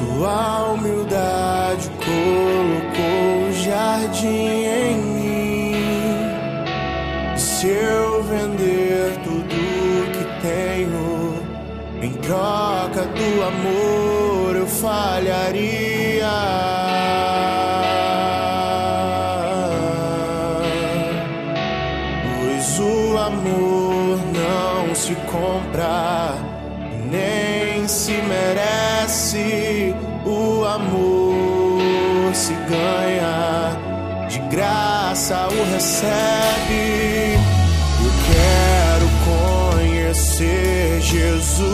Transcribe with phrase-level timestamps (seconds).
[0.00, 5.74] Sua humildade colocou o jardim em mim.
[7.36, 9.44] Se eu vender tudo
[10.10, 11.34] que tenho
[12.00, 16.26] em troca do amor, eu falharia.
[22.38, 26.38] Pois o amor não se compra,
[27.10, 29.89] nem se merece.
[30.74, 33.76] Amor se ganha,
[34.28, 37.38] de graça o recebe.
[38.04, 39.08] Eu quero
[39.74, 41.70] conhecer Jesus.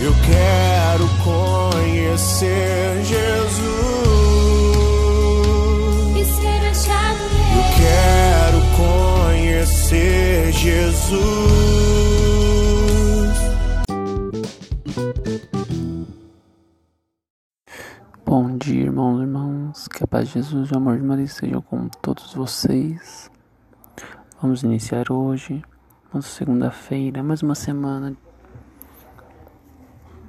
[0.00, 3.66] Eu quero conhecer Jesus.
[6.14, 7.22] e ser achado
[7.56, 11.55] Eu quero conhecer Jesus.
[18.96, 19.88] Irmãos e irmãs.
[19.88, 23.30] Que a paz de Jesus e o amor de Maria sejam com todos vocês.
[24.40, 25.62] Vamos iniciar hoje,
[26.12, 28.16] nossa segunda-feira, mais uma semana.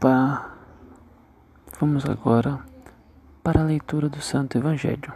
[0.01, 0.51] Para...
[1.79, 2.59] Vamos agora
[3.41, 5.13] para a leitura do Santo Evangelho.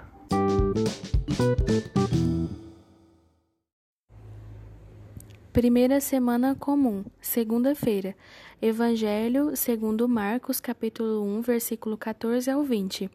[5.53, 8.15] Primeira semana comum, segunda-feira.
[8.61, 13.11] Evangelho segundo Marcos, capítulo 1, versículo 14 ao 20.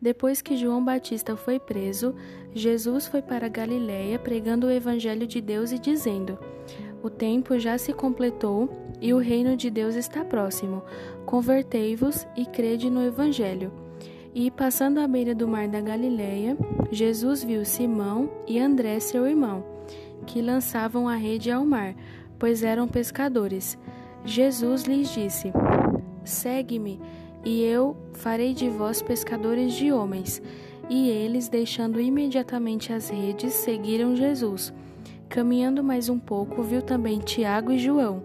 [0.00, 2.14] Depois que João Batista foi preso,
[2.54, 6.38] Jesus foi para Galiléia pregando o evangelho de Deus e dizendo:
[7.02, 10.82] O tempo já se completou e o reino de Deus está próximo.
[11.26, 13.70] Convertei-vos e crede no evangelho.
[14.34, 16.56] E passando à beira do mar da Galiléia,
[16.90, 19.77] Jesus viu Simão e André, seu irmão,
[20.26, 21.94] que lançavam a rede ao mar,
[22.38, 23.78] pois eram pescadores.
[24.24, 25.52] Jesus lhes disse:
[26.24, 27.00] Segue-me,
[27.44, 30.42] e eu farei de vós pescadores de homens.
[30.90, 34.72] E eles, deixando imediatamente as redes, seguiram Jesus.
[35.28, 38.22] Caminhando mais um pouco, viu também Tiago e João,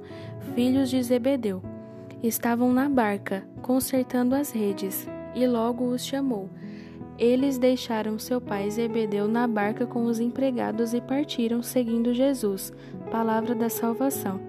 [0.56, 1.62] filhos de Zebedeu.
[2.22, 5.06] Estavam na barca, consertando as redes,
[5.36, 6.50] e logo os chamou.
[7.18, 12.74] Eles deixaram seu pai Zebedeu na barca com os empregados e partiram, seguindo Jesus.
[13.12, 14.40] Palavra da salvação.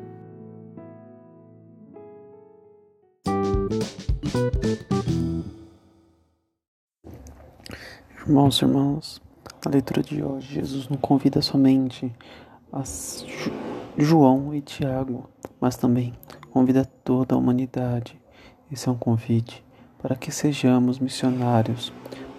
[8.26, 9.20] Irmãos e irmãs,
[9.64, 12.10] na leitura de hoje, Jesus não convida somente
[12.72, 12.82] a
[13.98, 15.28] João e Tiago,
[15.60, 16.14] mas também
[16.50, 18.18] convida toda a humanidade.
[18.72, 19.62] Esse é um convite
[19.98, 21.92] para que sejamos missionários,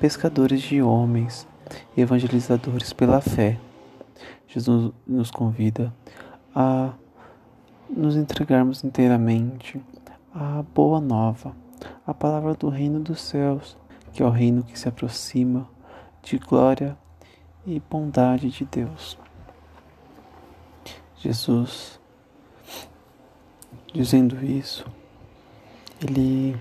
[0.06, 1.48] pescadores de homens,
[1.98, 3.60] evangelizadores pela fé.
[4.48, 5.92] Jesus nos convida
[6.54, 6.94] a
[7.90, 9.82] nos entregarmos inteiramente
[10.32, 11.56] à boa nova,
[12.06, 13.76] a palavra do reino dos céus,
[14.14, 15.68] que é o reino que se aproxima
[16.22, 16.96] de glória
[17.66, 19.18] e bondade de Deus.
[21.18, 22.00] Jesus,
[23.92, 24.86] dizendo isso,
[26.00, 26.56] ele,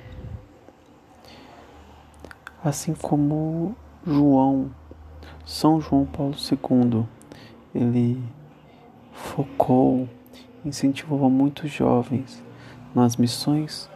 [2.64, 3.76] assim como
[4.06, 4.70] João,
[5.44, 7.04] São João Paulo II,
[7.74, 8.22] ele
[9.12, 10.08] focou,
[10.64, 12.42] incentivou muitos jovens
[12.94, 13.90] nas missões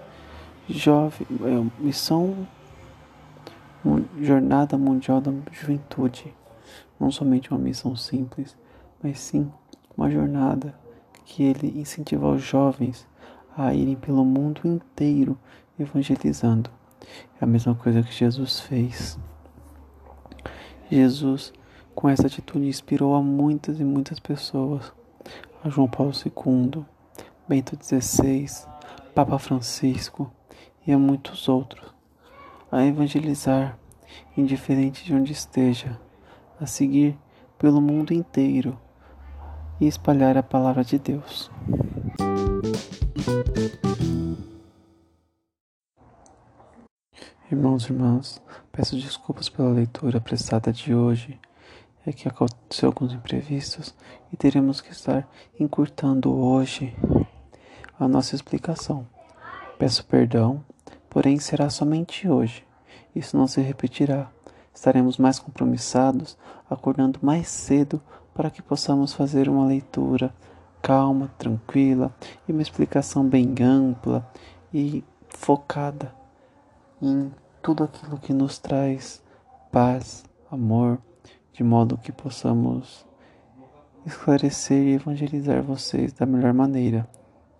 [0.68, 2.46] jovem, é, missão
[4.20, 6.34] Jornada Mundial da Juventude.
[7.00, 8.54] Não somente uma missão simples,
[9.02, 9.50] mas sim
[9.96, 10.74] uma jornada
[11.24, 13.06] que ele incentiva os jovens
[13.56, 15.38] a irem pelo mundo inteiro
[15.78, 16.77] evangelizando.
[17.40, 19.18] É a mesma coisa que Jesus fez.
[20.90, 21.52] Jesus,
[21.94, 24.92] com essa atitude, inspirou a muitas e muitas pessoas.
[25.62, 26.84] A João Paulo II,
[27.48, 28.46] Bento XVI,
[29.14, 30.30] Papa Francisco
[30.86, 31.98] e a muitos outros
[32.70, 33.78] a evangelizar,
[34.36, 35.98] indiferente de onde esteja,
[36.60, 37.16] a seguir
[37.58, 38.78] pelo mundo inteiro
[39.80, 41.50] e espalhar a palavra de Deus.
[47.50, 51.40] Irmãos e irmãs, peço desculpas pela leitura prestada de hoje.
[52.04, 53.94] É que aconteceu alguns imprevistos
[54.30, 55.26] e teremos que estar
[55.58, 56.94] encurtando hoje
[57.98, 59.06] a nossa explicação.
[59.78, 60.62] Peço perdão,
[61.08, 62.66] porém será somente hoje.
[63.16, 64.30] Isso não se repetirá.
[64.74, 66.36] Estaremos mais compromissados,
[66.68, 67.98] acordando mais cedo
[68.34, 70.34] para que possamos fazer uma leitura
[70.82, 72.14] calma, tranquila
[72.46, 74.30] e uma explicação bem ampla
[74.70, 76.18] e focada
[77.00, 77.30] em
[77.62, 79.22] tudo aquilo que nos traz
[79.70, 80.98] paz, amor,
[81.52, 83.06] de modo que possamos
[84.06, 87.08] esclarecer e evangelizar vocês da melhor maneira,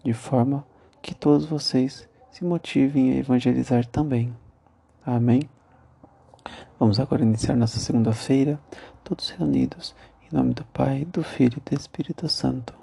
[0.05, 0.65] de forma
[1.03, 4.35] que todos vocês se motivem a evangelizar também.
[5.05, 5.43] Amém?
[6.79, 8.59] Vamos agora iniciar nossa segunda-feira,
[9.03, 12.75] todos reunidos, em nome do Pai, do Filho e do Espírito Santo.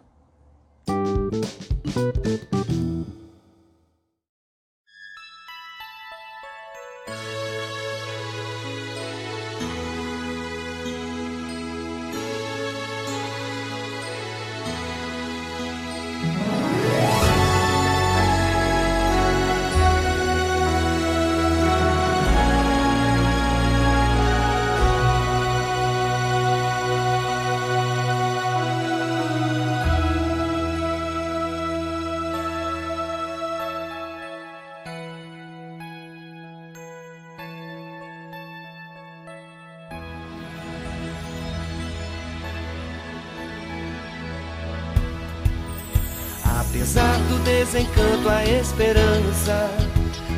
[46.75, 49.69] Apesar do desencanto, a esperança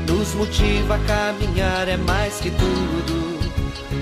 [0.07, 3.39] nos motiva a caminhar, é mais que tudo.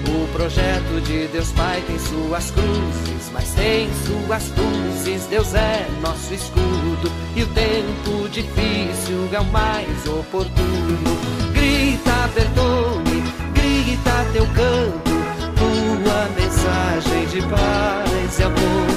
[0.09, 5.25] O projeto de Deus Pai tem suas cruzes, mas tem suas luzes.
[5.27, 11.17] Deus é nosso escudo e o tempo difícil é o mais oportuno.
[11.53, 13.23] Grita, Bertone,
[13.53, 15.11] grita teu canto,
[15.55, 18.87] tua mensagem de paz e amor.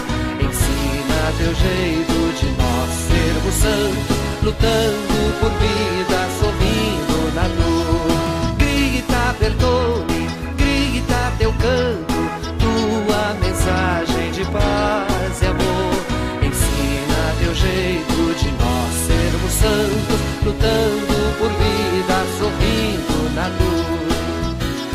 [0.41, 3.18] Ensina teu jeito de nós
[3.55, 8.57] santos, lutando por vida, sorrindo na dor.
[8.59, 12.15] Grita, Bertone, grita teu canto,
[12.59, 15.95] tua mensagem de paz e amor.
[16.43, 24.09] Ensina teu jeito de nós sermos santos, lutando por vida, sorrindo na dor.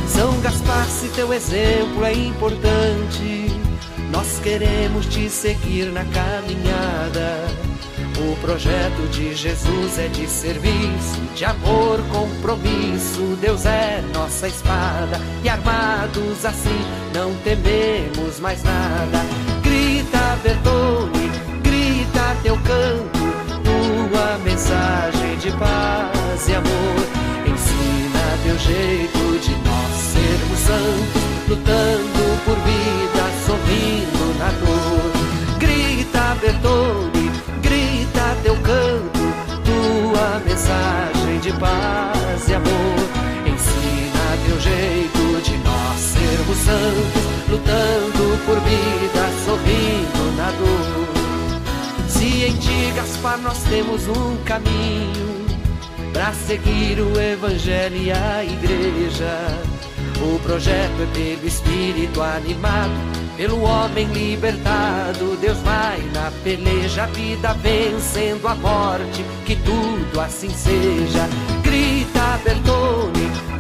[0.08, 3.52] São Gaspar, se teu exemplo é importante,
[4.12, 7.48] nós queremos te seguir na caminhada.
[8.20, 13.38] O projeto de Jesus é de serviço, de amor, compromisso.
[13.42, 19.20] Deus é nossa espada e armados assim não tememos mais nada.
[19.62, 21.32] Grita, Bertone,
[21.62, 23.20] grita teu canto,
[23.64, 27.24] tua mensagem de paz e amor.
[27.46, 31.93] Ensina teu jeito de nós sermos santos, lutando
[53.42, 55.46] nós temos um caminho
[56.12, 59.62] para seguir o Evangelho e a Igreja.
[60.22, 62.92] O projeto é pelo Espírito animado,
[63.38, 65.38] pelo homem libertado.
[65.38, 71.28] Deus vai na peleja, a vida vencendo a morte, que tudo assim seja.
[71.64, 73.53] Grita, Bertone,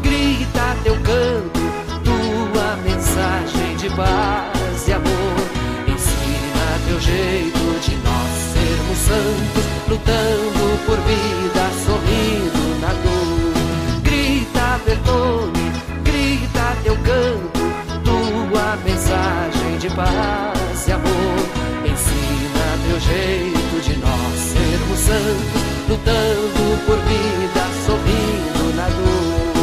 [19.95, 21.39] paz e amor.
[21.85, 29.53] Ensina teu jeito de nós sermos santos, lutando por vida, sorrindo na dor.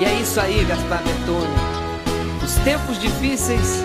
[0.00, 1.54] E é isso aí, Gaspar Bertone.
[2.42, 3.82] Os tempos difíceis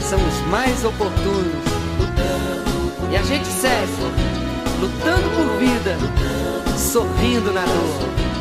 [0.00, 1.64] são os mais oportunos.
[3.10, 3.92] E a gente segue,
[4.80, 5.96] lutando por vida,
[6.76, 8.33] sorrindo na dor.